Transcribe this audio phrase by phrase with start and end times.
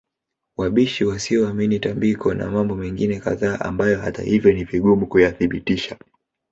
[0.57, 5.97] wabishi wasioamini tambiko na mambo mengine kadhaa ambayo hata hivyo ni vigumu kuyathibitisha